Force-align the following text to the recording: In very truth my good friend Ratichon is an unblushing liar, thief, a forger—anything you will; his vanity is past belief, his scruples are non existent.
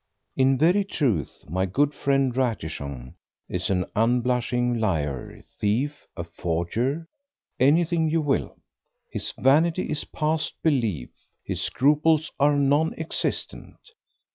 In 0.35 0.57
very 0.57 0.83
truth 0.83 1.45
my 1.47 1.67
good 1.67 1.93
friend 1.93 2.35
Ratichon 2.35 3.13
is 3.47 3.69
an 3.69 3.85
unblushing 3.95 4.79
liar, 4.79 5.43
thief, 5.45 6.07
a 6.17 6.23
forger—anything 6.23 8.09
you 8.09 8.21
will; 8.23 8.55
his 9.11 9.31
vanity 9.37 9.91
is 9.91 10.03
past 10.05 10.55
belief, 10.63 11.11
his 11.43 11.61
scruples 11.61 12.31
are 12.39 12.55
non 12.57 12.95
existent. 12.95 13.75